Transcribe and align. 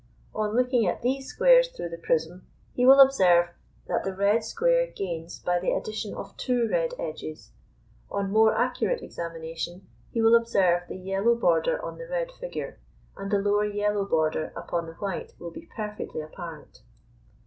On 0.33 0.55
looking 0.55 0.87
at 0.87 1.03
these 1.03 1.27
squares 1.27 1.67
through 1.67 1.89
the 1.89 1.97
prism, 1.99 2.47
he 2.73 2.87
will 2.87 2.99
observe 2.99 3.49
that 3.85 4.03
the 4.03 4.15
red 4.15 4.43
square 4.43 4.87
gains 4.87 5.37
by 5.37 5.59
the 5.59 5.71
addition 5.73 6.15
of 6.15 6.35
two 6.37 6.67
red 6.67 6.95
edges; 6.97 7.51
on 8.09 8.31
more 8.31 8.51
accurate 8.57 9.03
examination 9.03 9.87
he 10.11 10.19
will 10.19 10.33
observe 10.35 10.87
the 10.87 10.97
yellow 10.97 11.35
border 11.35 11.79
on 11.85 11.99
the 11.99 12.07
red 12.07 12.31
figure, 12.31 12.79
and 13.15 13.29
the 13.29 13.37
lower 13.37 13.65
yellow 13.65 14.03
border 14.03 14.51
upon 14.55 14.87
the 14.87 14.93
white 14.93 15.35
will 15.37 15.51
be 15.51 15.69
perfectly 15.75 16.21
apparent. 16.21 16.81